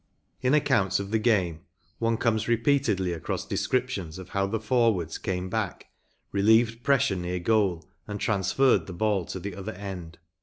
[0.41, 1.59] In accounts of the game
[1.99, 5.91] one comes repeatedly across descriptions of how the forwards came back,
[6.31, 10.17] relieved pressure near goal, and transferred the ball to the other end.